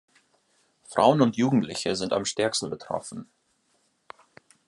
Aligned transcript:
Frauen 0.89 1.21
und 1.21 1.35
Jugendliche 1.37 1.95
sind 1.95 2.11
am 2.11 2.25
stärksten 2.25 2.71
betroffen. 2.71 3.29